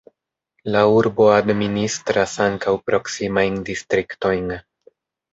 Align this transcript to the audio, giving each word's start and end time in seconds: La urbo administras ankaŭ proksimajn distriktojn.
La 0.75 0.79
urbo 0.99 1.25
administras 1.33 2.33
ankaŭ 2.45 2.73
proksimajn 2.87 3.59
distriktojn. 3.69 4.49